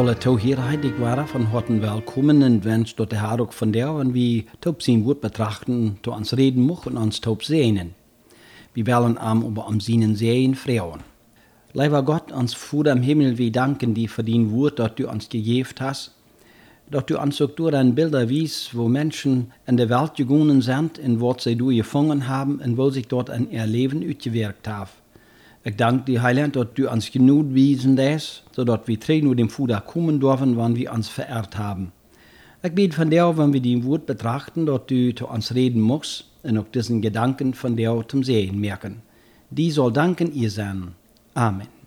[0.00, 4.12] alle toegereidig waren van harten welkommen en wens dat de haar ook van der, en
[4.12, 7.94] wie top zijn woord betrachten, to ons reden mocht en ons top zenen.
[8.72, 11.00] Wir wollen am über am Sinnen sehen Frauen.
[11.72, 15.28] Lieber Gott, uns Vater im Himmel, wir danken dir für den Wort, das du uns
[15.28, 16.14] gegeben hast,
[16.90, 20.96] dass du uns auch durch ein Bilder wies, wo Menschen in der Welt gegangen sind,
[20.98, 24.99] in was sie du gefangen haben und wo sich dort ein ihr Leben ausgewirkt haben.
[25.62, 29.50] Ich danke dir, Heiland, dass du uns genug wiesen lässt, sodass wir drei nur dem
[29.50, 31.92] Vater kommen dürfen, wann wir uns verehrt haben.
[32.62, 36.24] Ich bete von dir, wenn wir die Wort betrachten, dass du zu uns reden musst
[36.42, 39.02] und auch diesen Gedanken von dir zum Sehen merken.
[39.50, 40.94] Die soll danken ihr sein.
[41.34, 41.79] Amen.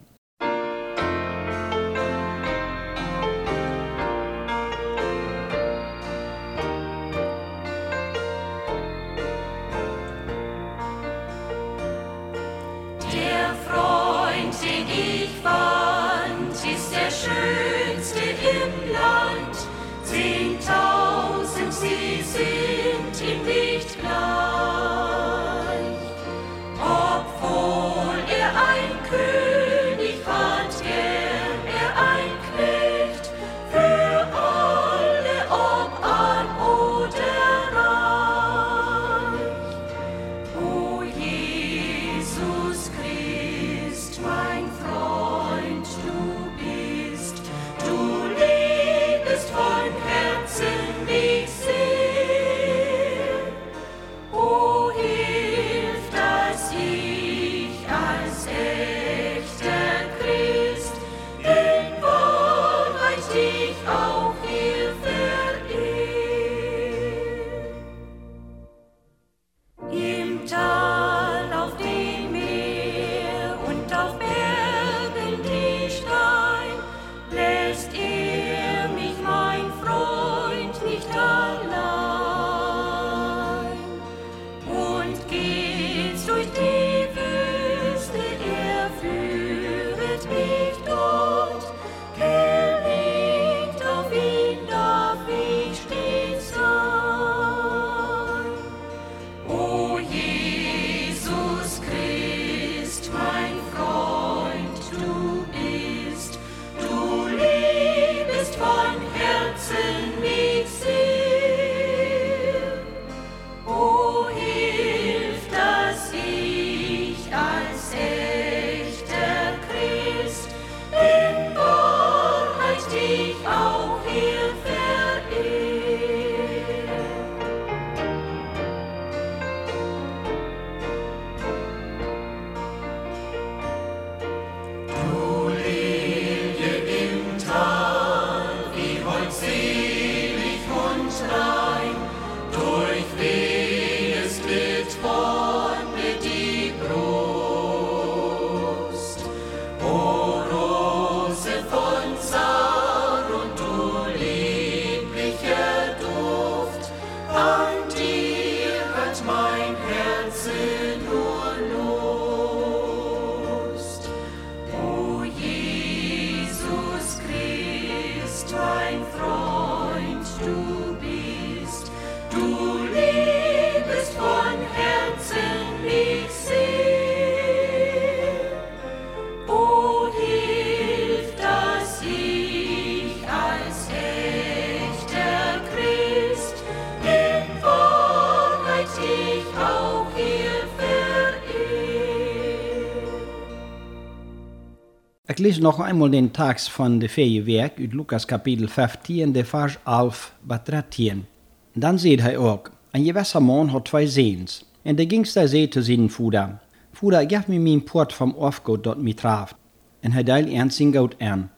[195.35, 199.79] Ich lese noch einmal den Text von der Feiewerk uit Lukas Kapitel 15, der Vers
[199.83, 201.25] 11 bis 13.
[201.73, 204.63] Dann seht hij ook, een gewisser man had twee Sehens.
[204.83, 206.59] En de gingste zei te zijn Vater,
[206.91, 209.55] Vater, geef mir mijn port vom Aufgut, dat mij traft.
[209.99, 211.51] En hij deil ernst zijn goud aan.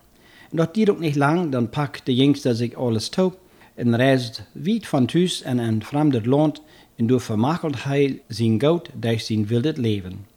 [0.51, 3.33] En dat dier ook niet lang, dan pakt de jongste zich alles toe
[3.73, 6.61] en reist weit van thuis en een vreemd land
[6.95, 10.34] en door vermakelt hij zijn goud durch zijn wildet leven.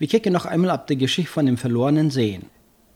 [0.00, 2.46] Wir kijken noch einmal ab der Geschichte von dem verlorenen Sehen.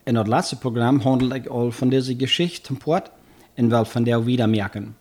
[0.05, 3.11] In das letzte Programm handelt ich all von dieser Geschichte zum Port
[3.57, 4.95] und will von der wieder merken.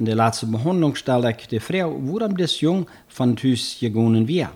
[0.00, 4.50] In der letzten Behandlung stellte ich die Frau, warum das Jung von Tüs gegangen wir.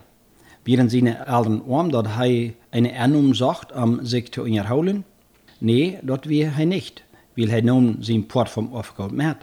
[0.64, 5.04] Wären seine Eltern arm, dass er eine Ernum sagt, um sich zu erholen?
[5.60, 7.04] Nee, das wir er nicht,
[7.36, 9.36] weil er nun sein Port vom Aufgabe mehr.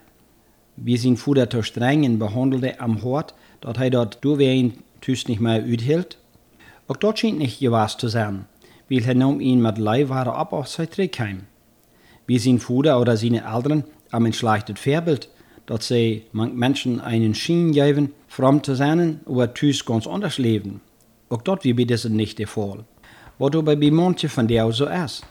[0.76, 5.40] Wir sind Vater zu streng und behandelte am Hort, dass er dort durchwehen Tüs nicht
[5.40, 6.18] mehr uthielt.
[6.90, 8.46] Auch dort scheint nicht gewas zu sein,
[8.90, 11.44] weil er nun ihn mit Leihware ab auf sein Trick heim.
[12.26, 14.80] wie sein Vater oder seine Eltern am ein schlechtes
[15.66, 20.82] dass sie Menschen einen Schien geben, fromm zu sein, aber tüß ganz anders leben.
[21.30, 22.86] Auch dort wie bei diesen nicht der Fall.
[23.38, 25.24] Was aber bei manchen von der so ist.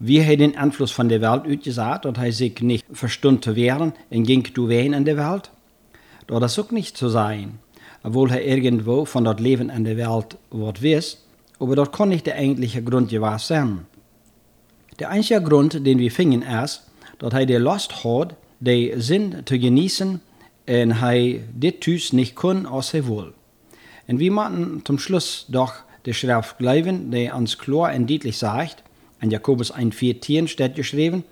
[0.00, 3.92] Wir haben den Einfluss von der Welt ausgesagt, dass er sich nicht verstund zu wehren
[4.10, 5.50] und ging zu wehen in der Welt.
[6.26, 7.58] Doch das auch nicht zu sein,
[8.02, 11.18] obwohl er irgendwo von das Leben in der Welt wird wiss,
[11.58, 13.86] aber das kann nicht der eigentliche Grund gewesen sein.
[14.98, 19.58] Der einzige Grund, den wir finden, ist, dass er der Lust hat, den Sinn zu
[19.58, 20.20] genießen
[20.66, 23.32] und er dit Tüß nicht kann, als er will.
[24.08, 25.74] Und wir machen zum Schluss doch
[26.06, 28.82] die Schrift glauben, die uns klar und sagt,
[29.20, 31.24] in Jakobus 1,14 steht geschrieben,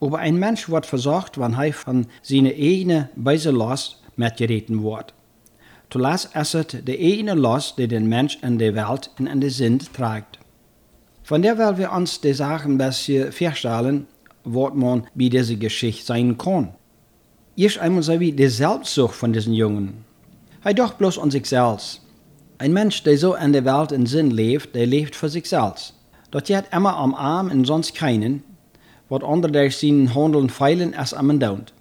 [0.00, 5.14] aber ein Mensch wird versorgt, wenn er von seiner eigenen Beise Last mitgereden wird.
[5.92, 9.50] Zuletzt ist es die eigene Last, die den Mensch in der Welt und in der
[9.50, 10.38] Sinn trägt.
[11.22, 14.06] Von der wollen wir uns die Sachen ein bisschen feststellen,
[14.42, 16.72] was man bei dieser Geschichte sein kann.
[17.58, 20.06] Erst einmal so wie die Selbstsucht von diesen Jungen.
[20.64, 22.00] Er doch bloß an sich selbst.
[22.56, 25.92] Ein Mensch, der so in der Welt in Sinn lebt, der lebt für sich selbst.
[26.30, 28.42] Dat hat immer am Arm und sonst keinen,
[29.10, 31.74] wat andere durch seinen Handeln feilen als am Daunt.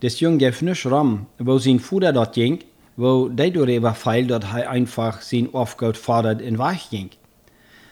[0.00, 2.60] Das Jung gef nicht ram, wo sein Vater dort ging,
[2.96, 7.10] wo der darüber feilt, dass er einfach sein Aufgabe fordert in Weg ging.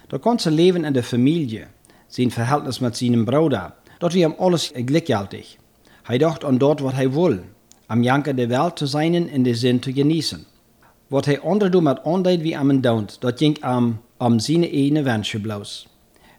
[0.09, 1.69] Das ganze Leben in der Familie,
[2.09, 5.59] sein Verhältnis mit seinem Bruder, dort wie ihm alles gleichgültig.
[6.09, 7.45] Er dacht an dort, was er will,
[7.87, 10.45] am Janker der Welt zu sein in der Sinn zu genießen.
[11.09, 15.05] Was er andere do mit andeit wie am Daunt, dort ging am, am seine eigene
[15.05, 15.87] Wünsche bloß.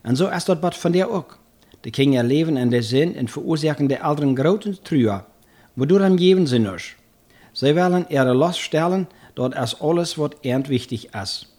[0.03, 1.39] En zo is dat wat van der ook.
[1.81, 5.23] De kinderen leven in de zin en veroorzaken de ouderen grote truur,
[5.73, 6.95] waardoor hem geven ze niks.
[7.51, 11.55] Zij willen ihre Last stellen, dat is alles wat ernd wichtig is.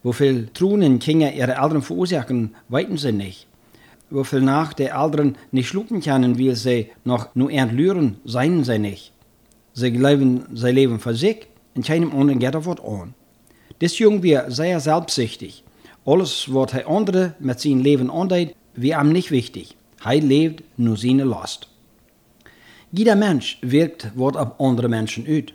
[0.00, 3.46] Hoeveel Trunen Kinder ihre Eltern verursachen, weten sie nicht.
[4.10, 8.78] Hoeveel nach der Eltern nicht schlucken können, weil sie noch nur ernd lüren, seien sie
[8.78, 9.12] nicht.
[9.72, 13.14] Sie leben, sie leben für sich und keinem anderen geht auf was an.
[13.78, 15.62] Das Jung wird sehr selbstsüchtig.
[16.04, 19.74] Alles, wat hij anderen met zijn leven aandeed, wie hem niet wichtig.
[19.96, 21.71] Hij leeft nur seine Last.
[22.94, 25.54] Jeder Mensch wirkt wat op andere Menschen uit.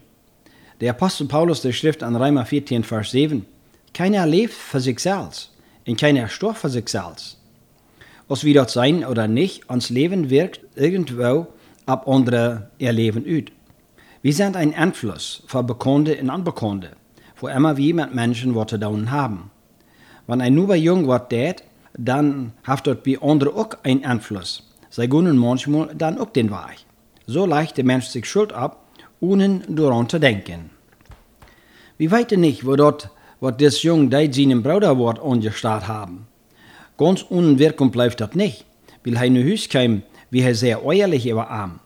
[0.79, 3.45] Der Apostel Paulus, der schrift an Römer 14, Vers 7,
[3.93, 5.51] keiner lebt für sich selbst
[5.85, 7.37] und keiner stirbt für sich selbst.
[8.27, 11.45] Ob wir dort sein oder nicht, uns Leben wirkt irgendwo
[11.85, 13.51] ab andere ihr Leben uit.
[14.23, 16.93] Wir sind ein Einfluss für Bekannte und Unbekannte,
[17.35, 19.51] wo immer wir mit Menschen was zu haben.
[20.25, 21.63] Wenn ein neuer Jung wat deed,
[21.95, 24.63] dann hat dort bei anderen auch einen Einfluss.
[24.89, 26.86] Sie können manchmal dann auch den Weg.
[27.27, 28.85] So leicht der Mensch sich Schuld ab,
[29.19, 30.69] ohne daran zu denken.
[31.97, 33.09] Wir wissen nicht, wo dort,
[33.41, 36.27] was das Jung deit seinem Bruderwort angestarrt haben.
[36.97, 38.65] Ganz unwirkung bleibt das nicht,
[39.03, 41.79] weil er Haus kam, wie er sehr ehrlich über arm.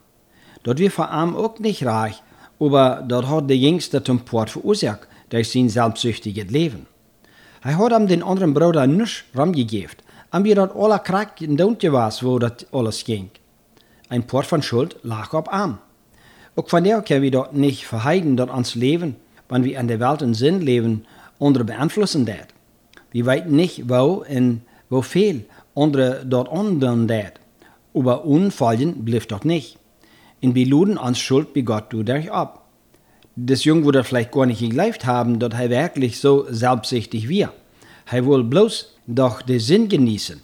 [0.63, 2.21] Dort wir für arm auch nicht reich,
[2.59, 6.85] aber dort hat der Jüngste zum Port verursacht, durch sein selbstsüchtiges Leben.
[7.61, 9.98] Hij had hem den anderen Bruder nichts ramgegeben.
[10.29, 13.29] Am wir dort alle krack in Duntje was, wo dat alles ging.
[14.12, 15.80] Ein Port von Schuld lag auf arm.
[16.68, 19.15] Von der können wir dort nicht verheiden, dort ans Leben,
[19.50, 21.06] wenn wir an der Welt in Sinn leben,
[21.39, 22.50] andere beeinflussen dat.
[23.12, 27.39] Wir weten nicht, wo und wo viel andere dort anderen dat.
[27.96, 29.80] Aber unfallen bleibt dort nicht.
[30.41, 32.62] In Beluden ans Schuld begott du dich ab
[33.36, 37.53] das Jung würde vielleicht gar nicht geglaubt haben, dass er wirklich so selbstsüchtig war.
[38.12, 40.41] Er will bloß doch den Sinn genießen.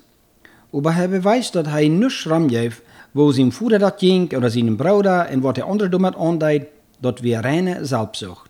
[0.71, 2.81] Aber er beweist, dass er nichts ramgeeft,
[3.17, 6.67] wo sein Vater das ging oder seinem Bruder und was der andere damit andeit,
[7.01, 8.47] dort wir reine Selbstsucht.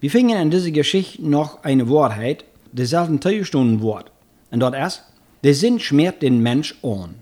[0.00, 4.10] Wir finden in dieser Geschichte noch eine Wahrheit, die selten zugestunden wird.
[4.50, 5.04] Und dort ist,
[5.44, 7.16] der Sinn schmiert den Mensch an.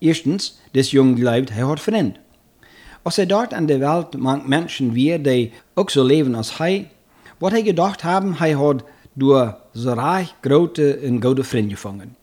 [0.00, 2.20] Erstens, das Jung glaubt, er hat Freund.
[3.02, 6.88] Als er dort an der Welt manch Menschen wie, die auch so leben als hij,
[7.40, 12.16] wat hij gedacht haben, hij hat durch so reich, grote und gute Freunde gefangen.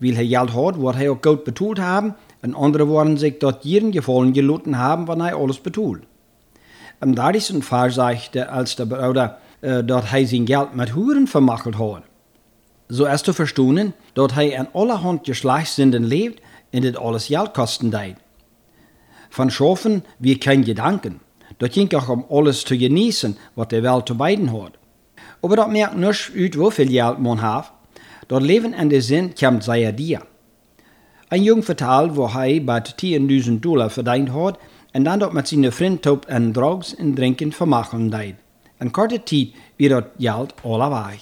[0.00, 3.64] Weil er Geld hat, wird er auch gut betont haben, und andere wollen sich dort
[3.64, 6.02] jeden Gefallen gelitten haben, wenn er alles betont.
[7.00, 11.78] Am dadurch Fall sagte, als der Bruder, äh, dort er sein Geld mit Huren vermacht
[11.78, 12.02] hat.
[12.88, 17.90] So ist zu verstehen, dass er an allerhand Geschlechtssinden lebt und das alles Geld kosten
[17.90, 18.16] deit.
[19.30, 21.20] Van Schafen wie kein Gedanken.
[21.58, 24.72] Dat ging auch um alles zu genießen, was der Welt zu beiden hat.
[25.40, 27.72] Aber dat merkt nicht uit wieviel Geld man hat.
[28.28, 30.20] Dat Leben in der Sinn kommt sei dir.
[31.34, 34.56] Ein Jung vertelt, wo er bei 10.000 Dollar verdient hat
[34.94, 38.36] und dann dort mit seinen Freunden top en Drogs und Trinken vermachen deed.
[38.78, 41.20] En korte Zeit wird dat Geld alle weg.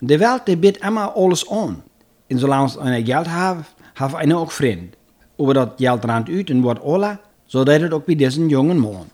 [0.00, 1.82] De Welt die bietet immer alles an.
[2.30, 4.96] Und solange einer Geld hat, hat einer auch Freund.
[5.38, 8.78] aber dat geld rand uit en wordt alle, zo deed het ook bij deze jongen
[8.78, 9.08] man.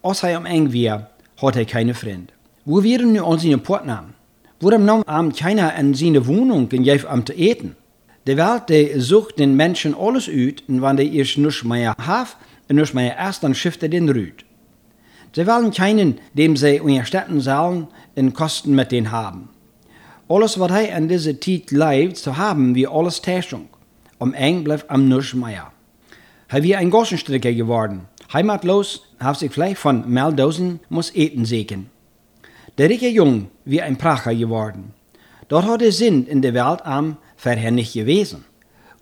[0.00, 2.30] Als hij om eng weer, had hij keine vriend.
[2.62, 4.04] Wo wären nu zijn partner?
[4.58, 7.76] Waarom nam am keiner in seine Wohnung en geef am te eten?
[8.28, 12.36] De Welt die sucht den Menschen alles uit en wanneer de eerst nichts mehr haf
[12.66, 14.44] en nichts mehr erst, dann schifft er den Rüd.
[15.32, 19.48] Sie wollen keinen, dem sie unterstützen sollen, in Kosten mit den haben.
[20.28, 23.68] Alles, was hij in dieser Zeit lebt, zu haben, wie alles Täuschung.
[24.18, 25.72] Om eng bleibt am nichts mehr.
[26.48, 28.08] Hij wie ein Gossenstricker geworden.
[28.30, 31.88] Heimatlos, hat sich vielleicht von Meldausen muss eten sehen.
[32.76, 34.92] Der rike Jung wie ein Pracher geworden.
[35.48, 38.44] Dort hat er Sinn in der Welt am vorher nicht gewesen.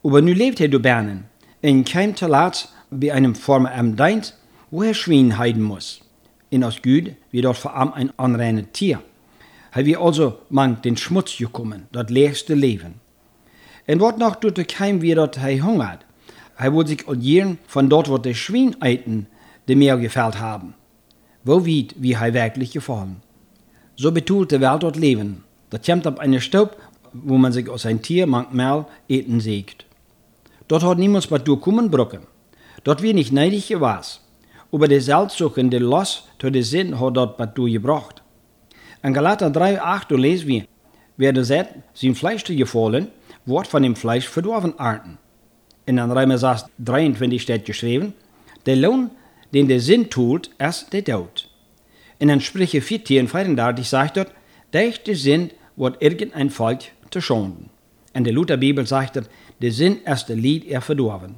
[0.05, 1.25] Aber nu lebt er du Bernen,
[1.63, 4.35] in kein Talat wie einem Former am Deint,
[4.71, 6.01] wo er Schwein heiden muss.
[6.51, 9.01] In aus Güd wie dort vor allem ein anreines Tier.
[9.73, 13.01] Er wie also man den Schmutz gekommen, dort leerste Leben.
[13.87, 16.05] En wat noch tut er kein wie dort er hungert.
[16.59, 19.27] Er wollte sich odjieren von dort, wo der Schwein eiten,
[19.67, 20.75] die mehr gefällt haben.
[21.45, 23.17] Wo weit wie er wirklich gefallen.
[23.97, 25.45] So betult der Welt dort leben.
[25.71, 26.77] Das kommt ab einer Staub,
[27.13, 29.87] wo man sich aus ein Tier manchmal eten sägt.
[30.69, 32.27] Dort hat niemand was durchkommen brücken.
[32.85, 34.21] Dort wird nicht neidig gewas.
[34.73, 38.23] Aber der Selbstsuchen, der Los, zu der Sinn hat dort was durchgebracht.
[39.03, 40.65] In Galater 3, 8, da lesen wir,
[41.17, 43.09] wer der sagt, sein Fleisch zu gefallen,
[43.45, 45.19] wird von dem Fleisch verdorben arten.
[45.87, 48.15] In den Römer 6, 23 steht geschrieben,
[48.67, 49.11] der Lohn,
[49.55, 51.49] den der Sinn tut, ist der Tod.
[52.19, 54.33] In den Sprüche 14, 34 sagt dort,
[54.73, 57.71] der echte Sinn wird irgendein Volk zu schonen.
[58.15, 59.25] In der Lutherbibel sagt er,
[59.61, 61.37] der Sinn ist der Lied er verdorben.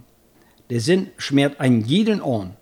[0.70, 2.54] Der Sinn schmiert einen jeden an.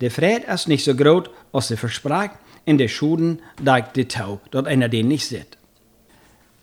[0.00, 2.30] Der Fried ist nicht so groß, als er versprach,
[2.64, 5.56] in der Schuden deigt der Tau, dort einer den nicht sieht.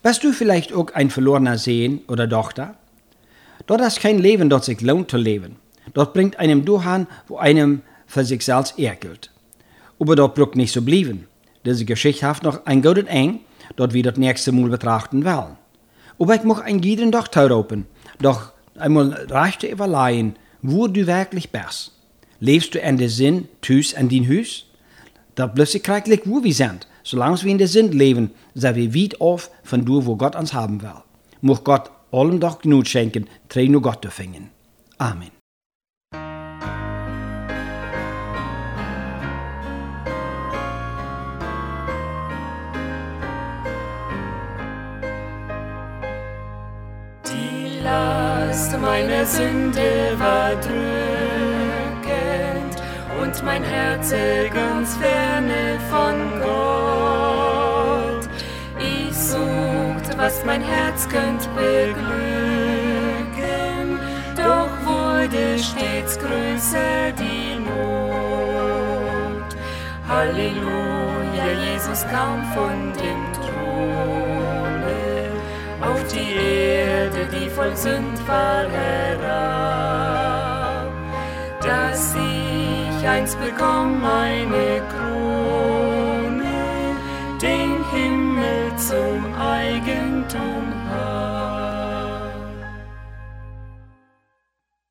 [0.03, 2.75] Bist du vielleicht auch ein verlorener Sohn oder Tochter?
[3.65, 5.55] Dort ist kein Leben, dort sich lohnt zu leben.
[5.93, 9.31] Dort bringt einem durchhan, wo einem für sich selbst erkelt.
[9.99, 11.27] Aber dort braucht nicht so blieben.
[11.65, 13.39] Diese Geschichte hat noch ein gutes eng,
[13.77, 15.57] dort wir das nächste Mal betrachten wollen.
[16.19, 17.85] Aber ich mag ein jeden doch tauropen,
[18.19, 21.91] doch einmal reicht überleihen, wo du wirklich bist.
[22.39, 24.65] Lebst du in der Sinn, tüs an din Hus?
[25.35, 26.87] Da bloß krieglich wo wir sind.
[27.03, 30.53] Solange wir in der Sinn leben, sind wir weit auf von du, wo Gott uns
[30.53, 31.03] haben will.
[31.41, 34.49] Muss Gott allem doch genug schenken, dreh nur Gott zu fingen.
[34.97, 35.42] Amen.
[48.83, 50.75] Last meiner Sünde war drückend
[53.21, 54.13] und mein Herz
[54.53, 58.27] ganz ferne von Gott.
[58.79, 62.09] Ich suchte, was mein Herz könnt beglücken,
[64.35, 69.55] doch wurde stets größer die Not.
[70.09, 73.42] Halleluja, Jesus kam von dem Throne
[76.03, 79.71] auf die Erde, die voll Sünd war, herab,
[81.61, 86.43] dass ich einst bekomm eine Krone,
[87.41, 92.33] den Himmel zum Eigentum hab.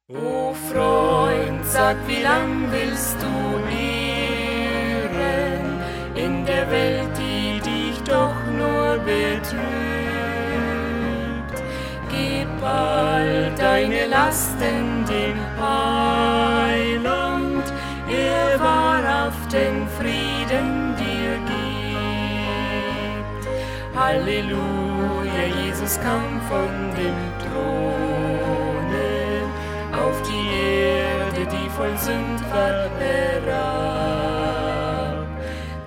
[0.09, 5.11] O Freund, sag, wie lang willst du ehren
[6.15, 9.92] in der Welt, die dich doch nur betrübt?
[12.73, 17.65] All deine Lasten dem Heiland,
[18.09, 23.43] er wahrhaften Frieden dir gibt.
[23.95, 29.11] Halleluja, Jesus kam von dem Throne
[30.03, 30.47] auf die
[31.03, 34.07] Erde, die voll Sünd war, herab,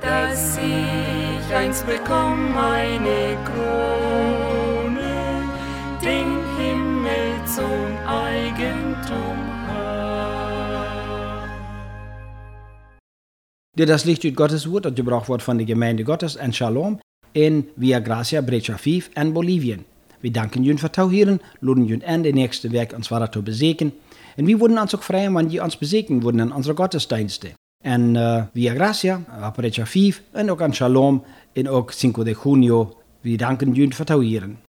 [0.01, 4.34] dass ich einst bekomm eine Krone,
[13.75, 16.99] Dit is licht uit Gottes woord dat gebracht wordt van de gemeente Gottes en Shalom
[17.31, 19.85] in Via Gracia Brecha 5 en Bolivien.
[20.19, 23.41] We danken jullie voor het hieren, laden jullie en de nächste week ons verder te
[23.41, 23.93] bezeken.
[24.35, 27.51] En we worden ons ook vrij, want je ons bezeken worden in onze godsdiensten.
[27.83, 32.97] En uh, Via Gracia, Brecha 5 en ook aan Shalom en ook 5 de junio.
[33.21, 34.64] We danken jullie voor het hieren.